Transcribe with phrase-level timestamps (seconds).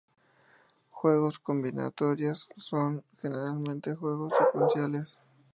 [0.89, 5.19] Juegos combinatorias son generalmente juegos secuenciales.